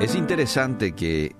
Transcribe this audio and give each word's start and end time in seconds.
Es 0.00 0.14
interesante 0.14 0.92
que 0.92 1.34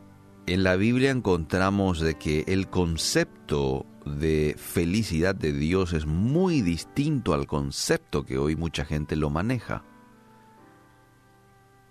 en 0.46 0.64
la 0.64 0.74
Biblia 0.74 1.12
encontramos 1.12 2.00
de 2.00 2.16
que 2.18 2.42
el 2.48 2.68
concepto 2.68 3.86
de 4.04 4.56
felicidad 4.58 5.36
de 5.36 5.52
Dios 5.52 5.92
es 5.92 6.06
muy 6.06 6.60
distinto 6.60 7.34
al 7.34 7.46
concepto 7.46 8.26
que 8.26 8.36
hoy 8.36 8.56
mucha 8.56 8.84
gente 8.84 9.14
lo 9.14 9.30
maneja. 9.30 9.84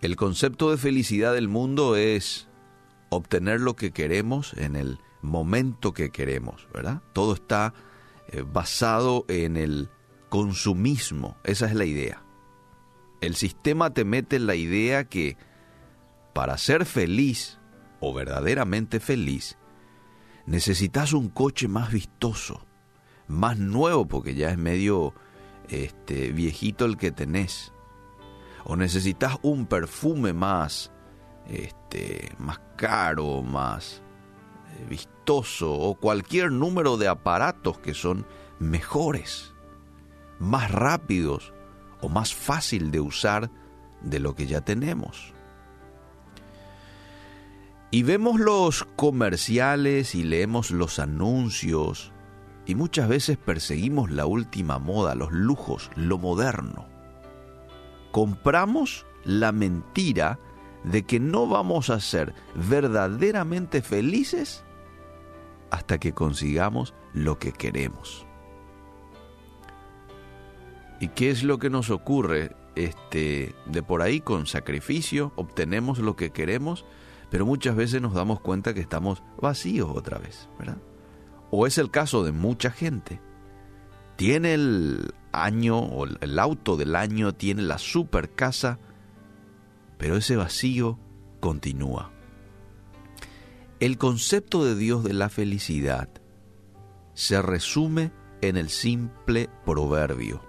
El 0.02 0.18
concepto 0.18 0.70
de 0.70 0.76
felicidad 0.76 1.34
del 1.34 1.48
mundo 1.48 1.96
es 1.96 2.50
obtener 3.10 3.62
lo 3.62 3.78
que 3.78 3.92
queremos 3.92 4.54
en 4.58 4.76
el 4.76 5.00
momento 5.22 5.94
que 5.94 6.10
queremos, 6.10 6.68
¿verdad? 6.74 7.02
Todo 7.14 7.34
está 7.34 7.74
eh, 8.28 8.44
basado 8.46 9.24
en 9.30 9.56
el 9.56 9.90
consumismo, 10.28 11.38
esa 11.46 11.68
es 11.68 11.76
la 11.76 11.86
idea. 11.86 12.24
El 13.22 13.36
sistema 13.36 13.94
te 13.94 14.04
mete 14.04 14.38
la 14.40 14.56
idea 14.56 15.06
que 15.06 15.38
para 16.37 16.59
ser 16.59 16.86
feliz 16.86 17.57
o 18.00 18.14
verdaderamente 18.14 19.00
feliz, 19.00 19.57
necesitas 20.46 21.13
un 21.13 21.29
coche 21.29 21.68
más 21.68 21.91
vistoso, 21.91 22.63
más 23.27 23.57
nuevo 23.57 24.07
porque 24.07 24.36
ya 24.36 24.51
es 24.51 24.57
medio 24.60 25.15
este, 25.68 26.32
viejito 26.33 26.86
el 26.86 26.96
que 26.96 27.11
tenés. 27.11 27.73
O 28.65 28.75
necesitas 28.75 29.39
un 29.41 29.65
perfume 29.65 30.32
más, 30.32 30.91
este, 31.47 32.31
más 32.38 32.61
caro, 32.75 33.41
más 33.41 34.03
eh, 34.77 34.85
vistoso, 34.88 35.73
o 35.73 35.95
cualquier 35.95 36.52
número 36.52 36.97
de 36.97 37.08
aparatos 37.08 37.80
que 37.80 37.95
son 37.95 38.27
mejores, 38.59 39.55
más 40.38 40.69
rápidos 40.69 41.52
o 41.99 42.09
más 42.09 42.35
fácil 42.35 42.91
de 42.91 42.99
usar 42.99 43.49
de 44.03 44.19
lo 44.19 44.35
que 44.35 44.45
ya 44.45 44.61
tenemos. 44.61 45.33
Y 47.89 48.03
vemos 48.03 48.39
los 48.39 48.83
comerciales 48.95 50.13
y 50.13 50.23
leemos 50.23 50.71
los 50.71 50.99
anuncios 50.99 52.11
y 52.66 52.75
muchas 52.75 53.07
veces 53.07 53.38
perseguimos 53.38 54.11
la 54.11 54.25
última 54.25 54.77
moda, 54.77 55.16
los 55.16 55.31
lujos, 55.31 55.89
lo 55.95 56.17
moderno. 56.17 56.85
Compramos 58.11 59.05
la 59.23 59.53
mentira 59.53 60.38
de 60.83 61.03
que 61.03 61.19
no 61.19 61.47
vamos 61.47 61.89
a 61.89 62.02
ser 62.02 62.33
verdaderamente 62.55 63.81
felices 63.81 64.66
hasta 65.72 65.97
que 65.97 66.13
consigamos 66.13 66.94
lo 67.13 67.39
que 67.39 67.53
queremos. 67.53 68.25
¿Y 70.99 71.09
qué 71.09 71.29
es 71.29 71.44
lo 71.44 71.59
que 71.59 71.69
nos 71.69 71.89
ocurre? 71.89 72.55
Este, 72.75 73.55
de 73.66 73.81
por 73.81 74.01
ahí 74.01 74.22
con 74.22 74.45
sacrificio 74.45 75.31
obtenemos 75.35 75.99
lo 75.99 76.16
que 76.16 76.31
queremos, 76.31 76.85
pero 77.30 77.45
muchas 77.45 77.75
veces 77.75 78.02
nos 78.02 78.14
damos 78.14 78.39
cuenta 78.39 78.73
que 78.73 78.80
estamos 78.80 79.23
vacíos 79.42 79.89
otra 79.94 80.17
vez, 80.17 80.50
¿verdad? 80.58 80.78
O 81.52 81.67
es 81.67 81.78
el 81.78 81.92
caso 81.92 82.23
de 82.23 82.31
mucha 82.31 82.72
gente. 82.72 83.22
Tiene 84.16 84.53
el 84.53 85.14
año 85.31 85.78
o 85.80 86.06
el 86.06 86.39
auto 86.39 86.78
del 86.78 86.95
año, 86.95 87.34
tiene 87.34 87.61
la 87.61 87.78
super 87.78 88.34
casa, 88.34 88.80
pero 89.97 90.17
ese 90.17 90.36
vacío 90.36 91.00
continúa. 91.39 92.11
El 93.80 93.97
concepto 93.97 94.66
de 94.66 94.75
Dios 94.75 95.03
de 95.03 95.14
la 95.14 95.30
felicidad 95.30 96.09
se 97.14 97.41
resume 97.41 98.12
en 98.41 98.58
el 98.58 98.69
simple 98.69 99.50
proverbio. 99.66 100.41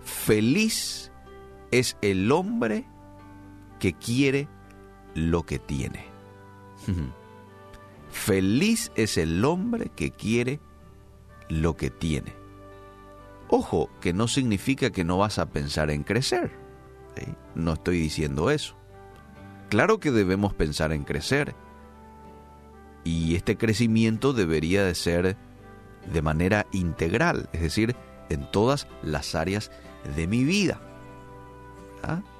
Feliz 0.00 1.12
es 1.70 1.96
el 2.02 2.32
hombre 2.32 2.86
que 3.78 3.92
quiere 3.92 4.48
lo 5.18 5.44
que 5.44 5.58
tiene. 5.58 6.06
Feliz 8.10 8.90
es 8.94 9.18
el 9.18 9.44
hombre 9.44 9.90
que 9.94 10.10
quiere 10.10 10.60
lo 11.48 11.76
que 11.76 11.90
tiene. 11.90 12.34
Ojo, 13.48 13.90
que 14.00 14.12
no 14.12 14.28
significa 14.28 14.90
que 14.90 15.04
no 15.04 15.18
vas 15.18 15.38
a 15.38 15.46
pensar 15.46 15.90
en 15.90 16.04
crecer. 16.04 16.50
No 17.54 17.74
estoy 17.74 17.98
diciendo 17.98 18.50
eso. 18.50 18.76
Claro 19.68 19.98
que 19.98 20.10
debemos 20.10 20.54
pensar 20.54 20.92
en 20.92 21.04
crecer. 21.04 21.54
Y 23.04 23.34
este 23.34 23.56
crecimiento 23.56 24.32
debería 24.32 24.84
de 24.84 24.94
ser 24.94 25.36
de 26.12 26.22
manera 26.22 26.66
integral, 26.72 27.48
es 27.52 27.62
decir, 27.62 27.96
en 28.28 28.50
todas 28.50 28.86
las 29.02 29.34
áreas 29.34 29.70
de 30.16 30.26
mi 30.26 30.44
vida. 30.44 30.80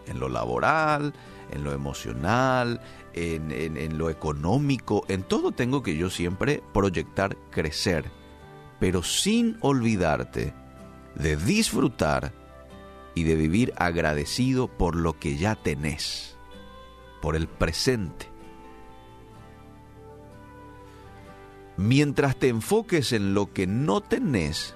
En 0.06 0.20
lo 0.20 0.28
laboral, 0.28 1.12
en 1.50 1.64
lo 1.64 1.72
emocional, 1.72 2.80
en, 3.14 3.98
lo 3.98 4.10
económico, 4.10 5.04
en 5.08 5.22
todo 5.22 5.52
tengo 5.52 5.82
que 5.82 5.96
yo 5.96 6.10
siempre 6.10 6.62
proyectar 6.72 7.36
crecer, 7.50 8.10
pero 8.78 9.02
sin 9.02 9.56
olvidarte 9.60 10.54
de 11.14 11.36
disfrutar 11.36 12.32
y 13.14 13.24
de 13.24 13.34
vivir 13.34 13.72
agradecido 13.76 14.68
por 14.68 14.94
lo 14.94 15.18
que 15.18 15.36
ya 15.36 15.56
tenés, 15.56 16.36
por 17.20 17.34
el 17.34 17.48
presente. 17.48 18.30
Mientras 21.76 22.36
te 22.36 22.48
enfoques 22.48 23.12
en 23.12 23.34
lo 23.34 23.52
que 23.52 23.66
no 23.66 24.00
tenés, 24.00 24.74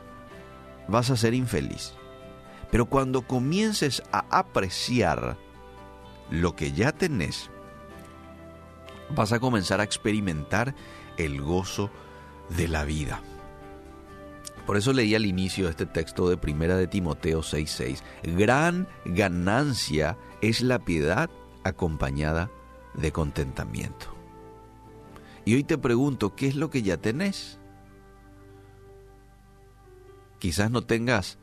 vas 0.88 1.10
a 1.10 1.16
ser 1.16 1.34
infeliz. 1.34 1.94
Pero 2.70 2.86
cuando 2.86 3.22
comiences 3.22 4.02
a 4.12 4.24
apreciar 4.30 5.36
lo 6.32 6.56
que 6.56 6.72
ya 6.72 6.92
tenés, 6.92 7.50
vas 9.14 9.32
a 9.32 9.38
comenzar 9.38 9.80
a 9.80 9.84
experimentar 9.84 10.74
el 11.18 11.42
gozo 11.42 11.90
de 12.56 12.68
la 12.68 12.84
vida. 12.84 13.20
Por 14.66 14.78
eso 14.78 14.94
leí 14.94 15.14
al 15.14 15.26
inicio 15.26 15.68
este 15.68 15.84
texto 15.84 16.30
de 16.30 16.38
Primera 16.38 16.76
de 16.76 16.86
Timoteo 16.86 17.42
6:6. 17.42 18.02
Gran 18.22 18.88
ganancia 19.04 20.16
es 20.40 20.62
la 20.62 20.78
piedad 20.78 21.28
acompañada 21.64 22.50
de 22.94 23.12
contentamiento. 23.12 24.06
Y 25.44 25.54
hoy 25.54 25.64
te 25.64 25.76
pregunto, 25.76 26.34
¿qué 26.34 26.46
es 26.46 26.54
lo 26.54 26.70
que 26.70 26.82
ya 26.82 26.96
tenés? 26.96 27.58
Quizás 30.38 30.70
no 30.70 30.82
tengas 30.82 31.38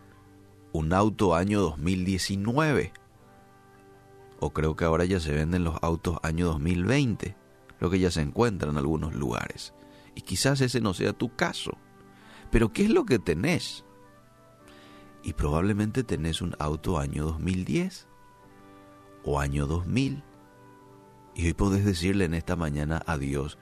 un 0.72 0.94
auto 0.94 1.35
año 1.35 1.61
2019. 1.61 2.94
O 4.39 4.51
creo 4.51 4.75
que 4.75 4.85
ahora 4.85 5.05
ya 5.05 5.19
se 5.19 5.33
venden 5.33 5.63
los 5.63 5.77
autos 5.81 6.17
año 6.23 6.47
2020, 6.47 7.35
lo 7.79 7.89
que 7.89 8.00
ya 8.00 8.11
se 8.11 8.22
encuentra 8.22 8.69
en 8.69 8.77
algunos 8.77 9.13
lugares. 9.13 9.73
Y 10.16 10.22
quizás 10.22 10.61
ese 10.61 10.81
no 10.81 10.94
sea 10.94 11.13
tu 11.13 11.35
caso. 11.35 11.77
Pero 12.51 12.72
¿qué 12.72 12.83
es 12.83 12.89
lo 12.89 13.05
que 13.05 13.19
tenés? 13.19 13.85
Y 15.23 15.33
probablemente 15.33 16.03
tenés 16.03 16.41
un 16.41 16.55
auto 16.59 16.97
año 16.97 17.25
2010 17.25 18.07
o 19.23 19.39
año 19.39 19.67
2000. 19.67 20.23
Y 21.35 21.45
hoy 21.45 21.53
podés 21.53 21.85
decirle 21.85 22.25
en 22.25 22.33
esta 22.33 22.55
mañana 22.55 23.03
a 23.05 23.17
Dios, 23.17 23.57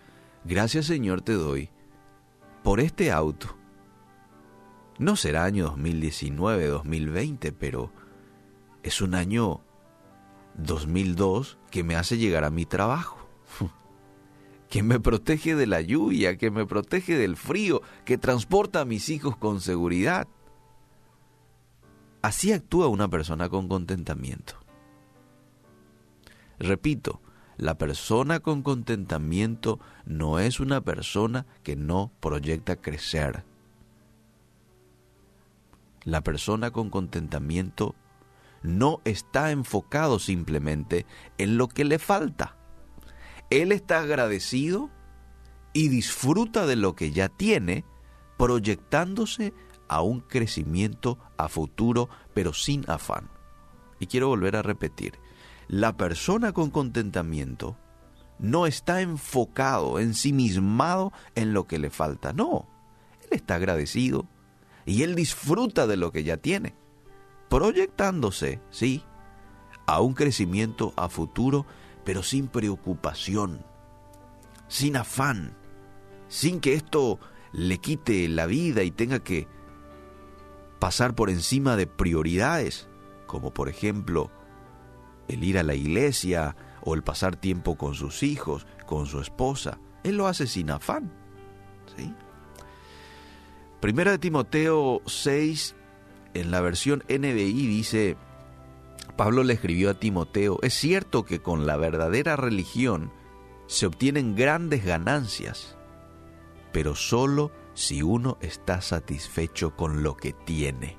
gracias 0.45 0.85
Señor 0.85 1.21
te 1.21 1.33
doy 1.33 1.69
por 2.63 2.79
este 2.79 3.11
auto 3.11 3.57
no 4.99 5.15
será 5.15 5.43
año 5.45 5.65
2019, 5.65 6.67
2020, 6.67 7.51
pero 7.51 7.91
es 8.81 9.01
un 9.01 9.13
año 9.13 9.61
2002 10.57 11.57
que 11.71 11.83
me 11.83 11.95
hace 11.95 12.17
llegar 12.17 12.43
a 12.43 12.49
mi 12.49 12.65
trabajo, 12.65 13.17
que 14.69 14.83
me 14.83 14.99
protege 14.99 15.55
de 15.55 15.67
la 15.67 15.81
lluvia, 15.81 16.37
que 16.37 16.51
me 16.51 16.65
protege 16.65 17.17
del 17.17 17.37
frío, 17.37 17.81
que 18.05 18.17
transporta 18.17 18.81
a 18.81 18.85
mis 18.85 19.09
hijos 19.09 19.37
con 19.37 19.61
seguridad. 19.61 20.27
Así 22.21 22.51
actúa 22.51 22.87
una 22.87 23.07
persona 23.07 23.49
con 23.49 23.67
contentamiento. 23.67 24.55
Repito, 26.59 27.21
la 27.57 27.77
persona 27.77 28.39
con 28.39 28.63
contentamiento 28.63 29.79
no 30.05 30.39
es 30.39 30.59
una 30.59 30.81
persona 30.81 31.45
que 31.63 31.75
no 31.75 32.11
proyecta 32.19 32.75
crecer 32.75 33.45
la 36.07 36.21
persona 36.21 36.71
con 36.71 36.89
contentamiento 36.89 37.93
no 38.67 39.01
está 39.05 39.51
enfocado 39.51 40.19
simplemente 40.19 41.05
en 41.37 41.57
lo 41.57 41.67
que 41.67 41.85
le 41.85 41.99
falta. 41.99 42.57
Él 43.49 43.71
está 43.71 43.99
agradecido 43.99 44.89
y 45.73 45.87
disfruta 45.87 46.65
de 46.65 46.75
lo 46.75 46.95
que 46.95 47.11
ya 47.11 47.29
tiene, 47.29 47.85
proyectándose 48.37 49.53
a 49.87 50.01
un 50.01 50.19
crecimiento 50.19 51.17
a 51.37 51.47
futuro, 51.47 52.09
pero 52.33 52.53
sin 52.53 52.83
afán. 52.89 53.29
Y 53.99 54.07
quiero 54.07 54.27
volver 54.27 54.55
a 54.55 54.61
repetir, 54.61 55.13
la 55.67 55.95
persona 55.95 56.51
con 56.51 56.69
contentamiento 56.69 57.77
no 58.39 58.67
está 58.67 59.01
enfocado, 59.01 59.99
ensimismado 59.99 61.11
en 61.35 61.53
lo 61.53 61.67
que 61.67 61.79
le 61.79 61.89
falta, 61.89 62.33
no. 62.33 62.67
Él 63.23 63.29
está 63.31 63.55
agradecido, 63.55 64.27
y 64.85 65.03
él 65.03 65.15
disfruta 65.15 65.87
de 65.87 65.97
lo 65.97 66.11
que 66.11 66.23
ya 66.23 66.37
tiene, 66.37 66.75
proyectándose, 67.49 68.61
sí, 68.69 69.03
a 69.85 70.01
un 70.01 70.13
crecimiento 70.13 70.93
a 70.95 71.09
futuro, 71.09 71.65
pero 72.03 72.23
sin 72.23 72.47
preocupación, 72.47 73.65
sin 74.67 74.97
afán, 74.97 75.55
sin 76.27 76.59
que 76.59 76.73
esto 76.73 77.19
le 77.53 77.79
quite 77.79 78.27
la 78.27 78.45
vida 78.45 78.83
y 78.83 78.91
tenga 78.91 79.19
que 79.19 79.47
pasar 80.79 81.15
por 81.15 81.29
encima 81.29 81.75
de 81.75 81.87
prioridades, 81.87 82.87
como 83.25 83.53
por 83.53 83.69
ejemplo 83.69 84.29
el 85.27 85.43
ir 85.43 85.57
a 85.57 85.63
la 85.63 85.75
iglesia 85.75 86.55
o 86.81 86.93
el 86.93 87.03
pasar 87.03 87.35
tiempo 87.35 87.77
con 87.77 87.95
sus 87.95 88.23
hijos, 88.23 88.65
con 88.85 89.05
su 89.07 89.19
esposa. 89.19 89.79
Él 90.03 90.17
lo 90.17 90.27
hace 90.27 90.47
sin 90.47 90.69
afán. 90.69 91.11
¿sí? 91.95 92.13
Primera 93.79 94.11
de 94.11 94.17
Timoteo 94.17 95.01
6, 95.05 95.75
en 96.39 96.51
la 96.51 96.61
versión 96.61 97.03
NBI 97.09 97.67
dice, 97.67 98.17
Pablo 99.15 99.43
le 99.43 99.53
escribió 99.53 99.89
a 99.89 99.99
Timoteo, 99.99 100.59
es 100.61 100.73
cierto 100.73 101.25
que 101.25 101.41
con 101.41 101.65
la 101.65 101.77
verdadera 101.77 102.35
religión 102.35 103.11
se 103.67 103.85
obtienen 103.85 104.35
grandes 104.35 104.85
ganancias, 104.85 105.77
pero 106.71 106.95
solo 106.95 107.51
si 107.73 108.01
uno 108.01 108.37
está 108.41 108.81
satisfecho 108.81 109.75
con 109.75 110.03
lo 110.03 110.15
que 110.15 110.33
tiene. 110.33 110.97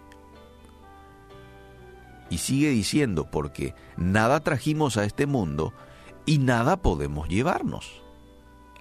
Y 2.30 2.38
sigue 2.38 2.70
diciendo, 2.70 3.30
porque 3.30 3.74
nada 3.96 4.40
trajimos 4.40 4.96
a 4.96 5.04
este 5.04 5.26
mundo 5.26 5.72
y 6.26 6.38
nada 6.38 6.82
podemos 6.82 7.28
llevarnos. 7.28 8.02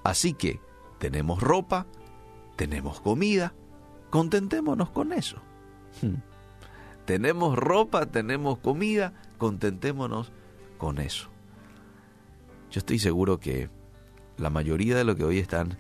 Así 0.04 0.34
que 0.34 0.60
tenemos 1.00 1.42
ropa, 1.42 1.88
tenemos 2.56 3.00
comida, 3.00 3.54
contentémonos 4.10 4.90
con 4.90 5.14
eso. 5.14 5.42
Tenemos 7.08 7.58
ropa, 7.58 8.06
tenemos 8.08 8.60
comida, 8.60 9.14
contentémonos 9.38 10.34
con 10.78 11.00
eso. 11.00 11.30
Yo 12.70 12.80
estoy 12.80 13.00
seguro 13.00 13.40
que 13.40 13.70
la 14.36 14.50
mayoría 14.50 14.98
de 14.98 15.06
los 15.06 15.16
que 15.16 15.24
hoy 15.24 15.40
están 15.40 15.78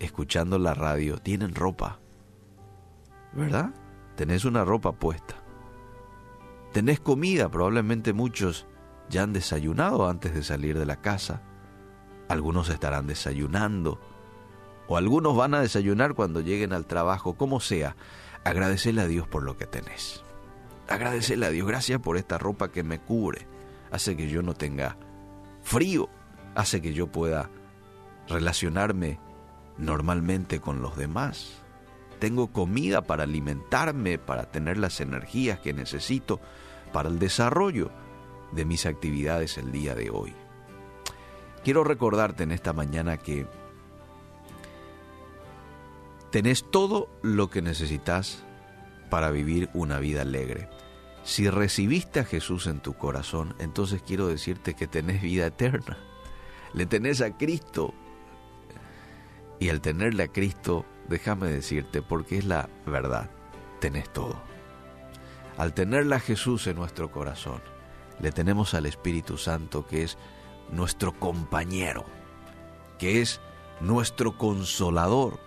escuchando 0.00 0.58
la 0.58 0.74
radio 0.74 1.18
tienen 1.18 1.54
ropa, 1.54 2.00
¿verdad? 3.32 3.70
Tenés 4.16 4.44
una 4.44 4.64
ropa 4.64 4.90
puesta. 4.90 5.36
Tenés 6.72 6.98
comida, 6.98 7.48
probablemente 7.48 8.12
muchos 8.12 8.66
ya 9.08 9.22
han 9.22 9.32
desayunado 9.32 10.08
antes 10.08 10.34
de 10.34 10.42
salir 10.42 10.76
de 10.76 10.84
la 10.86 11.00
casa. 11.00 11.42
Algunos 12.28 12.70
estarán 12.70 13.06
desayunando. 13.06 14.00
O 14.88 14.96
algunos 14.96 15.36
van 15.36 15.54
a 15.54 15.60
desayunar 15.60 16.14
cuando 16.14 16.40
lleguen 16.40 16.72
al 16.72 16.86
trabajo, 16.86 17.34
como 17.34 17.60
sea. 17.60 17.94
Agradecele 18.42 19.00
a 19.00 19.06
Dios 19.06 19.28
por 19.28 19.44
lo 19.44 19.56
que 19.56 19.66
tenés. 19.66 20.24
Agradecele 20.90 21.46
a 21.46 21.50
Dios, 21.50 21.68
gracias 21.68 22.00
por 22.00 22.16
esta 22.16 22.36
ropa 22.36 22.72
que 22.72 22.82
me 22.82 22.98
cubre. 22.98 23.46
Hace 23.92 24.16
que 24.16 24.28
yo 24.28 24.42
no 24.42 24.54
tenga 24.54 24.96
frío. 25.62 26.08
Hace 26.56 26.82
que 26.82 26.92
yo 26.92 27.06
pueda 27.06 27.48
relacionarme 28.28 29.20
normalmente 29.78 30.60
con 30.60 30.82
los 30.82 30.96
demás. 30.96 31.62
Tengo 32.18 32.48
comida 32.48 33.02
para 33.02 33.22
alimentarme, 33.22 34.18
para 34.18 34.50
tener 34.50 34.78
las 34.78 35.00
energías 35.00 35.60
que 35.60 35.72
necesito 35.72 36.40
para 36.92 37.08
el 37.08 37.20
desarrollo 37.20 37.92
de 38.50 38.64
mis 38.64 38.84
actividades 38.84 39.58
el 39.58 39.70
día 39.70 39.94
de 39.94 40.10
hoy. 40.10 40.34
Quiero 41.62 41.84
recordarte 41.84 42.42
en 42.42 42.50
esta 42.50 42.72
mañana 42.72 43.16
que 43.16 43.46
tenés 46.32 46.68
todo 46.68 47.08
lo 47.22 47.48
que 47.48 47.62
necesitas 47.62 48.42
para 49.08 49.30
vivir 49.30 49.70
una 49.72 50.00
vida 50.00 50.22
alegre. 50.22 50.68
Si 51.30 51.48
recibiste 51.48 52.18
a 52.18 52.24
Jesús 52.24 52.66
en 52.66 52.80
tu 52.80 52.94
corazón, 52.94 53.54
entonces 53.60 54.02
quiero 54.04 54.26
decirte 54.26 54.74
que 54.74 54.88
tenés 54.88 55.22
vida 55.22 55.46
eterna. 55.46 55.96
Le 56.74 56.86
tenés 56.86 57.20
a 57.20 57.36
Cristo 57.36 57.94
y 59.60 59.68
al 59.68 59.80
tenerle 59.80 60.24
a 60.24 60.32
Cristo, 60.32 60.84
déjame 61.08 61.46
decirte, 61.46 62.02
porque 62.02 62.38
es 62.38 62.46
la 62.46 62.68
verdad, 62.84 63.30
tenés 63.78 64.12
todo. 64.12 64.42
Al 65.56 65.72
tenerle 65.72 66.16
a 66.16 66.18
Jesús 66.18 66.66
en 66.66 66.74
nuestro 66.74 67.12
corazón, 67.12 67.62
le 68.18 68.32
tenemos 68.32 68.74
al 68.74 68.86
Espíritu 68.86 69.38
Santo 69.38 69.86
que 69.86 70.02
es 70.02 70.18
nuestro 70.72 71.16
compañero, 71.16 72.06
que 72.98 73.20
es 73.20 73.40
nuestro 73.80 74.36
consolador. 74.36 75.38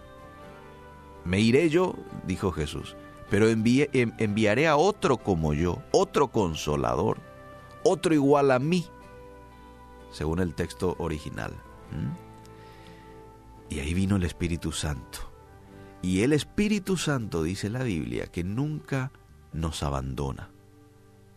Me 1.26 1.42
iré 1.42 1.70
yo, 1.70 1.94
dijo 2.26 2.54
Jesús, 2.54 2.96
pero 3.34 3.50
enviaré 3.50 4.68
a 4.68 4.76
otro 4.76 5.18
como 5.18 5.56
yo, 5.56 5.82
otro 5.92 6.28
consolador, 6.28 7.18
otro 7.84 8.14
igual 8.14 8.52
a 8.52 8.60
mí, 8.60 8.86
según 10.12 10.38
el 10.38 10.54
texto 10.54 10.96
original. 11.00 11.52
Y 13.72 13.80
ahí 13.80 13.96
vino 13.96 14.18
el 14.18 14.24
Espíritu 14.24 14.72
Santo. 14.72 15.32
Y 16.04 16.22
el 16.22 16.32
Espíritu 16.32 16.96
Santo, 16.96 17.42
dice 17.42 17.72
la 17.72 17.82
Biblia, 17.82 18.28
que 18.28 18.44
nunca 18.44 19.12
nos 19.52 19.82
abandona. 19.82 20.52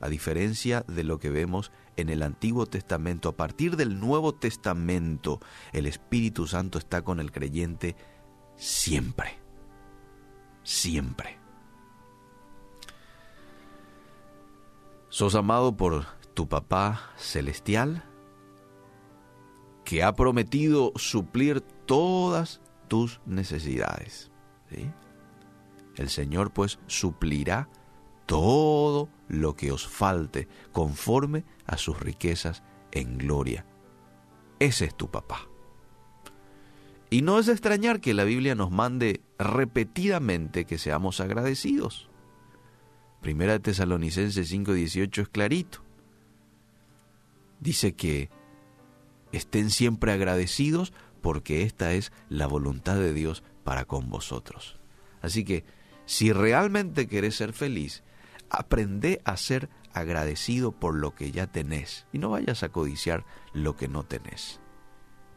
A 0.02 0.10
diferencia 0.10 0.84
de 0.88 1.02
lo 1.02 1.18
que 1.18 1.30
vemos 1.30 1.72
en 1.96 2.10
el 2.10 2.22
Antiguo 2.22 2.66
Testamento, 2.66 3.30
a 3.30 3.36
partir 3.38 3.74
del 3.74 4.00
Nuevo 4.00 4.34
Testamento, 4.34 5.40
el 5.72 5.86
Espíritu 5.86 6.46
Santo 6.46 6.76
está 6.76 7.00
con 7.00 7.20
el 7.20 7.32
creyente 7.32 7.96
siempre. 8.54 9.38
Siempre. 10.62 11.45
¿Sos 15.16 15.34
amado 15.34 15.78
por 15.78 16.04
tu 16.34 16.46
papá 16.46 17.14
celestial? 17.16 18.04
que 19.82 20.02
ha 20.02 20.14
prometido 20.14 20.92
suplir 20.96 21.62
todas 21.62 22.60
tus 22.86 23.22
necesidades. 23.24 24.30
El 25.96 26.10
Señor 26.10 26.52
pues 26.52 26.78
suplirá 26.86 27.70
todo 28.26 29.08
lo 29.28 29.56
que 29.56 29.72
os 29.72 29.88
falte 29.88 30.48
conforme 30.70 31.46
a 31.64 31.78
sus 31.78 31.98
riquezas 31.98 32.62
en 32.92 33.16
gloria. 33.16 33.64
Ese 34.58 34.84
es 34.84 34.94
tu 34.94 35.10
papá. 35.10 35.48
Y 37.08 37.22
no 37.22 37.38
es 37.38 37.48
extrañar 37.48 38.02
que 38.02 38.12
la 38.12 38.24
Biblia 38.24 38.54
nos 38.54 38.70
mande 38.70 39.22
repetidamente 39.38 40.66
que 40.66 40.76
seamos 40.76 41.20
agradecidos. 41.20 42.10
Primera 43.26 43.54
de 43.54 43.58
Tesalonicenses 43.58 44.48
5:18 44.52 45.22
es 45.22 45.28
clarito. 45.28 45.82
Dice 47.58 47.96
que 47.96 48.30
estén 49.32 49.70
siempre 49.70 50.12
agradecidos 50.12 50.92
porque 51.22 51.62
esta 51.62 51.92
es 51.94 52.12
la 52.28 52.46
voluntad 52.46 52.94
de 52.94 53.12
Dios 53.12 53.42
para 53.64 53.84
con 53.84 54.10
vosotros. 54.10 54.78
Así 55.22 55.44
que, 55.44 55.64
si 56.04 56.32
realmente 56.32 57.08
querés 57.08 57.34
ser 57.34 57.52
feliz, 57.52 58.04
aprende 58.48 59.20
a 59.24 59.36
ser 59.36 59.70
agradecido 59.92 60.70
por 60.70 60.94
lo 60.94 61.16
que 61.16 61.32
ya 61.32 61.48
tenés 61.48 62.06
y 62.12 62.18
no 62.18 62.30
vayas 62.30 62.62
a 62.62 62.68
codiciar 62.68 63.24
lo 63.52 63.74
que 63.74 63.88
no 63.88 64.04
tenés. 64.04 64.60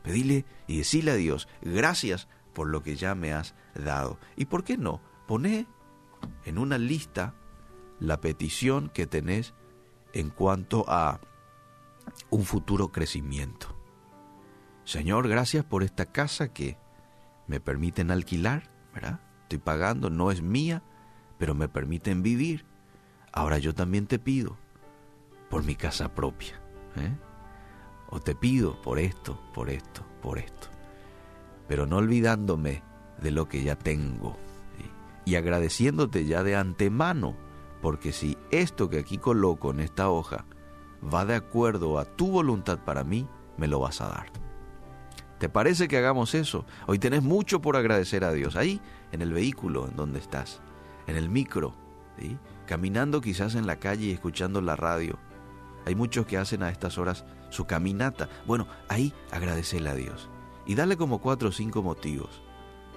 Pedile 0.04 0.46
y 0.68 0.78
decile 0.78 1.10
a 1.10 1.16
Dios, 1.16 1.48
gracias 1.64 2.28
por 2.54 2.68
lo 2.68 2.84
que 2.84 2.96
ya 2.96 3.16
me 3.16 3.34
has 3.34 3.56
dado. 3.74 4.20
¿Y 4.36 4.46
por 4.46 4.64
qué 4.64 4.78
no? 4.78 5.02
Poné 5.26 5.66
en 6.46 6.60
una 6.60 6.78
lista 6.78 7.34
la 8.00 8.22
petición 8.22 8.90
que 8.90 9.08
tenés 9.08 9.54
en 10.14 10.30
cuanto 10.30 10.86
a 10.88 11.20
un 12.30 12.44
futuro 12.44 12.92
crecimiento. 12.92 13.76
Señor, 14.84 15.28
gracias 15.28 15.64
por 15.66 15.84
esta 15.84 16.06
casa 16.06 16.52
que 16.52 16.78
me 17.48 17.60
permiten 17.60 18.12
alquilar, 18.12 18.72
¿verdad? 18.94 19.20
Estoy 19.44 19.60
pagando, 19.60 20.10
no 20.10 20.32
es 20.32 20.42
mía, 20.42 20.84
pero 21.38 21.56
me 21.56 21.68
permiten 21.68 22.22
vivir. 22.22 22.66
Ahora 23.32 23.58
yo 23.58 23.74
también 23.74 24.08
te 24.08 24.20
pido 24.20 24.58
por 25.50 25.64
mi 25.64 25.76
casa 25.76 26.14
propia. 26.14 26.60
¿eh? 26.96 27.16
O 28.10 28.20
te 28.20 28.36
pido 28.36 28.82
por 28.82 29.00
esto, 29.00 29.40
por 29.54 29.70
esto, 29.70 30.06
por 30.22 30.40
esto. 30.40 30.68
Pero 31.68 31.86
no 31.86 31.98
olvidándome 31.98 32.84
de 33.22 33.32
lo 33.32 33.48
que 33.48 33.64
ya 33.64 33.76
tengo. 33.76 34.38
Y 35.26 35.36
agradeciéndote 35.36 36.26
ya 36.26 36.44
de 36.44 36.56
antemano, 36.56 37.36
porque 37.82 38.12
si 38.12 38.38
esto 38.52 38.90
que 38.90 39.00
aquí 39.00 39.18
coloco 39.18 39.72
en 39.72 39.80
esta 39.80 40.10
hoja 40.10 40.46
va 41.02 41.26
de 41.26 41.36
acuerdo 41.36 41.98
a 41.98 42.06
tu 42.06 42.30
voluntad 42.32 42.80
para 42.80 43.04
mí, 43.04 43.28
me 43.58 43.68
lo 43.68 43.80
vas 43.80 44.02
a 44.02 44.10
dar. 44.10 44.32
¿Te 45.40 45.48
parece 45.48 45.88
que 45.88 45.98
hagamos 45.98 46.36
eso? 46.36 46.66
Hoy 46.88 47.00
tenés 47.00 47.24
mucho 47.24 47.62
por 47.62 47.78
agradecer 47.78 48.26
a 48.26 48.34
Dios. 48.34 48.58
Ahí, 48.58 48.82
en 49.14 49.22
el 49.22 49.32
vehículo, 49.32 49.88
en 49.88 49.96
donde 49.96 50.20
estás, 50.20 50.62
en 51.08 51.16
el 51.16 51.30
micro, 51.30 51.74
caminando 52.66 53.22
quizás 53.22 53.56
en 53.56 53.66
la 53.66 53.78
calle 53.78 54.08
y 54.08 54.12
escuchando 54.12 54.62
la 54.62 54.76
radio. 54.76 55.18
Hay 55.86 55.96
muchos 55.96 56.26
que 56.26 56.38
hacen 56.38 56.62
a 56.62 56.70
estas 56.70 56.98
horas 56.98 57.24
su 57.50 57.66
caminata. 57.66 58.28
Bueno, 58.46 58.68
ahí 58.90 59.14
agradecele 59.32 59.90
a 59.90 59.96
Dios. 59.96 60.30
Y 60.66 60.76
dale 60.76 60.98
como 60.98 61.20
cuatro 61.20 61.50
o 61.50 61.52
cinco 61.54 61.82
motivos 61.82 62.44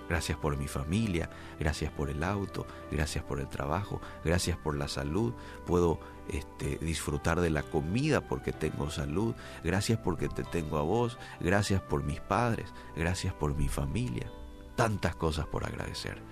Gracias 0.09 0.39
por 0.39 0.57
mi 0.57 0.69
familia, 0.69 1.31
gracias 1.59 1.91
por 1.93 2.11
el 2.11 2.23
auto, 2.23 2.67
gracias 2.91 3.25
por 3.25 3.41
el 3.41 3.49
trabajo, 3.49 4.01
gracias 4.25 4.59
por 4.59 4.77
la 4.77 4.89
salud. 4.89 5.33
Puedo 5.67 6.01
este, 6.29 6.79
disfrutar 6.79 7.41
de 7.41 7.51
la 7.51 7.63
comida 7.63 8.21
porque 8.21 8.53
tengo 8.53 8.91
salud. 8.91 9.35
Gracias 9.65 9.99
porque 9.99 10.29
te 10.29 10.45
tengo 10.45 10.79
a 10.79 10.83
vos. 10.83 11.19
Gracias 11.41 11.81
por 11.81 12.03
mis 12.03 12.21
padres. 12.21 12.73
Gracias 12.97 13.35
por 13.35 13.55
mi 13.57 13.69
familia. 13.69 14.31
Tantas 14.77 15.15
cosas 15.17 15.47
por 15.47 15.65
agradecer. 15.65 16.23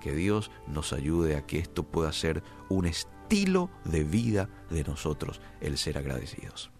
Que 0.00 0.14
Dios 0.14 0.50
nos 0.66 0.92
ayude 0.92 1.36
a 1.36 1.46
que 1.46 1.58
esto 1.58 1.82
pueda 1.82 2.12
ser 2.12 2.42
un 2.68 2.86
estilo 2.86 3.70
de 3.84 4.04
vida 4.04 4.48
de 4.70 4.82
nosotros, 4.84 5.40
el 5.60 5.76
ser 5.78 5.98
agradecidos. 5.98 6.70